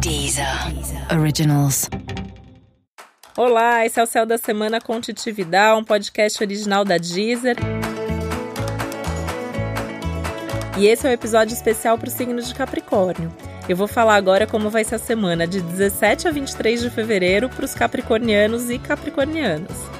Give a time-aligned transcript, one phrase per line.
[0.00, 0.46] Deezer.
[1.10, 1.88] Originals.
[3.36, 7.56] Olá, esse é o Céu da Semana com Titividade, um podcast original da Deezer.
[10.78, 13.32] E esse é um episódio especial para o signo de Capricórnio.
[13.68, 17.48] Eu vou falar agora como vai ser a semana de 17 a 23 de fevereiro
[17.48, 19.95] para os capricornianos e capricornianas.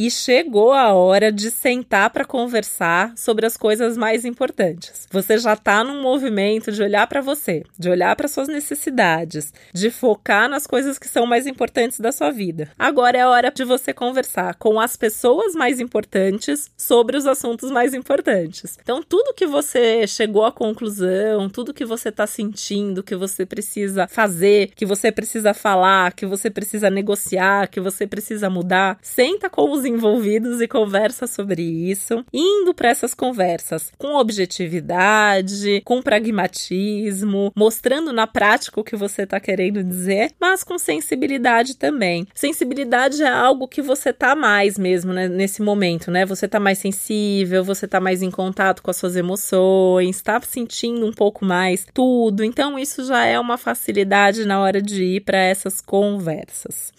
[0.00, 5.08] E chegou a hora de sentar para conversar sobre as coisas mais importantes.
[5.10, 9.90] Você já está num movimento de olhar para você, de olhar para suas necessidades, de
[9.90, 12.70] focar nas coisas que são mais importantes da sua vida.
[12.78, 17.68] Agora é a hora de você conversar com as pessoas mais importantes sobre os assuntos
[17.68, 18.78] mais importantes.
[18.80, 24.06] Então, tudo que você chegou à conclusão, tudo que você está sentindo, que você precisa
[24.06, 29.68] fazer, que você precisa falar, que você precisa negociar, que você precisa mudar, senta com
[29.72, 38.12] os envolvidos e conversa sobre isso, indo para essas conversas com objetividade, com pragmatismo, mostrando
[38.12, 42.26] na prática o que você está querendo dizer, mas com sensibilidade também.
[42.34, 46.24] Sensibilidade é algo que você tá mais mesmo né, nesse momento, né?
[46.26, 51.06] Você tá mais sensível, você tá mais em contato com as suas emoções, tá sentindo
[51.06, 52.44] um pouco mais tudo.
[52.44, 56.92] Então isso já é uma facilidade na hora de ir para essas conversas.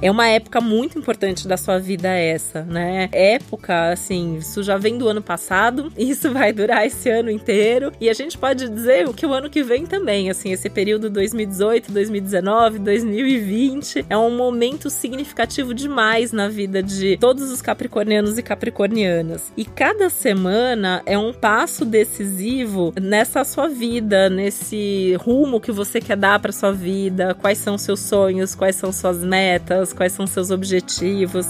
[0.00, 3.08] É uma época muito importante da sua vida essa, né?
[3.10, 8.08] Época, assim, isso já vem do ano passado, isso vai durar esse ano inteiro e
[8.08, 12.78] a gente pode dizer que o ano que vem também, assim, esse período 2018, 2019,
[12.78, 19.52] 2020 é um momento significativo demais na vida de todos os capricornianos e capricornianas.
[19.56, 26.16] E cada semana é um passo decisivo nessa sua vida, nesse rumo que você quer
[26.16, 30.50] dar para sua vida, quais são seus sonhos, quais são suas metas, quais são seus
[30.50, 31.46] objetivos.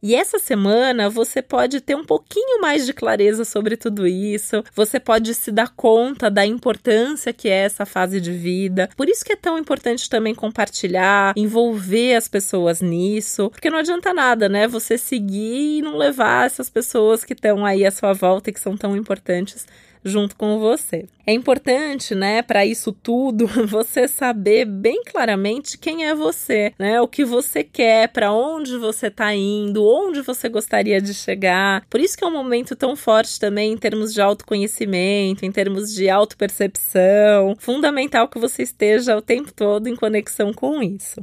[0.00, 5.00] E essa semana você pode ter um pouquinho mais de clareza sobre tudo isso, você
[5.00, 8.88] pode se dar conta da importância que é essa fase de vida.
[8.96, 14.14] Por isso que é tão importante também compartilhar, envolver as pessoas nisso, porque não adianta
[14.14, 14.68] nada, né?
[14.68, 18.60] Você seguir e não levar essas pessoas que estão aí à sua volta e que
[18.60, 19.66] são tão importantes
[20.04, 21.06] junto com você.
[21.26, 27.00] É importante, né, para isso tudo, você saber bem claramente quem é você, né?
[27.00, 31.84] O que você quer, para onde você está indo, onde você gostaria de chegar.
[31.90, 35.94] Por isso que é um momento tão forte também em termos de autoconhecimento, em termos
[35.94, 37.56] de autopercepção.
[37.58, 41.22] Fundamental que você esteja o tempo todo em conexão com isso.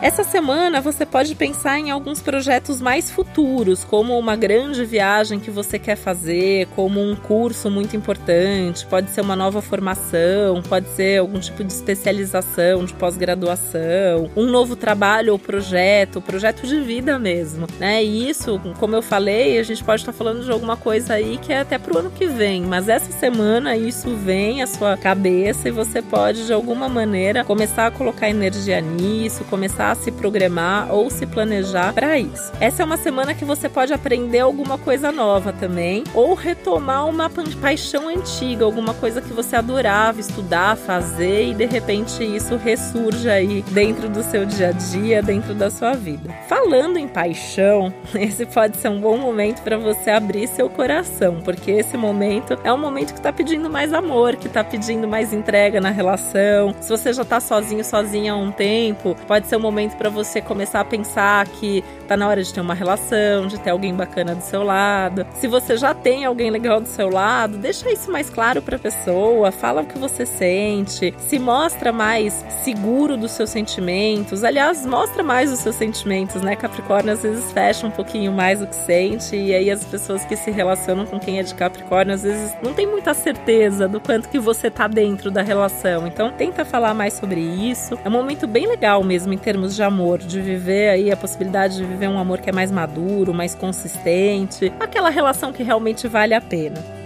[0.00, 5.50] Essa semana você pode pensar em alguns projetos mais futuros, como uma grande viagem que
[5.50, 11.18] você quer fazer, como um curso muito importante, pode ser uma nova formação, pode ser
[11.18, 17.66] algum tipo de especialização, de pós-graduação, um novo trabalho ou projeto, projeto de vida mesmo,
[17.80, 18.02] né?
[18.04, 21.52] E isso, como eu falei, a gente pode estar falando de alguma coisa aí que
[21.52, 25.72] é até pro ano que vem, mas essa semana isso vem à sua cabeça e
[25.72, 31.10] você pode de alguma maneira começar a colocar energia nisso, começar a se programar ou
[31.10, 32.52] se planejar para isso.
[32.60, 37.30] Essa é uma semana que você pode aprender alguma coisa nova também, ou retomar uma
[37.60, 43.62] paixão antiga, alguma coisa que você adorava estudar, fazer e de repente isso ressurge aí
[43.70, 46.32] dentro do seu dia a dia, dentro da sua vida.
[46.48, 51.70] Falando em paixão, esse pode ser um bom momento para você abrir seu coração, porque
[51.70, 55.80] esse momento é um momento que está pedindo mais amor, que está pedindo mais entrega
[55.80, 56.74] na relação.
[56.80, 60.10] Se você já está sozinho, sozinha há um tempo, pode ser um momento momento para
[60.10, 63.94] você começar a pensar que tá na hora de ter uma relação, de ter alguém
[63.94, 65.24] bacana do seu lado.
[65.34, 68.78] Se você já tem alguém legal do seu lado, deixa isso mais claro para a
[68.78, 74.42] pessoa, fala o que você sente, se mostra mais seguro dos seus sentimentos.
[74.42, 76.56] Aliás, mostra mais os seus sentimentos, né?
[76.56, 80.34] Capricórnio às vezes fecha um pouquinho mais o que sente e aí as pessoas que
[80.34, 84.28] se relacionam com quem é de Capricórnio às vezes não tem muita certeza do quanto
[84.28, 86.06] que você tá dentro da relação.
[86.08, 87.96] Então, tenta falar mais sobre isso.
[88.04, 91.76] É um momento bem legal mesmo em termos de amor, de viver aí a possibilidade
[91.76, 96.34] de viver um amor que é mais maduro, mais consistente, aquela relação que realmente vale
[96.34, 96.97] a pena.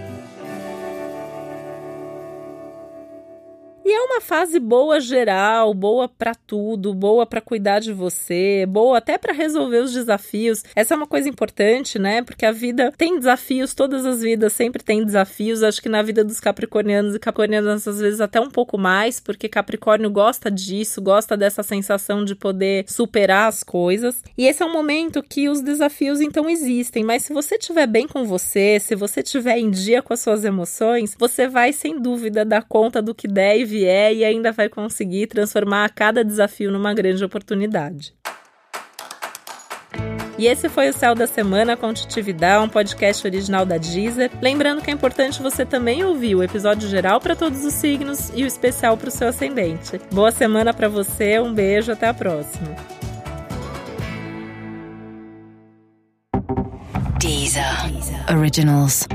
[3.85, 8.99] E é uma fase boa geral, boa para tudo, boa para cuidar de você, boa
[8.99, 10.63] até para resolver os desafios.
[10.73, 12.21] Essa é uma coisa importante, né?
[12.21, 15.63] Porque a vida tem desafios, todas as vidas sempre tem desafios.
[15.63, 19.49] Acho que na vida dos capricornianos e capricornianas às vezes até um pouco mais, porque
[19.49, 24.23] Capricórnio gosta disso, gosta dessa sensação de poder superar as coisas.
[24.37, 28.07] E esse é um momento que os desafios então existem, mas se você estiver bem
[28.07, 32.45] com você, se você estiver em dia com as suas emoções, você vai sem dúvida
[32.45, 37.23] dar conta do que deve vier e ainda vai conseguir transformar cada desafio numa grande
[37.23, 38.13] oportunidade.
[40.37, 44.31] E esse foi o Céu da Semana com Titividade, um podcast original da Deezer.
[44.41, 48.43] Lembrando que é importante você também ouvir o episódio geral para todos os signos e
[48.43, 50.01] o especial para o seu ascendente.
[50.11, 52.75] Boa semana para você, um beijo, até a próxima.
[57.19, 57.63] Deezer.
[58.35, 59.07] Originals.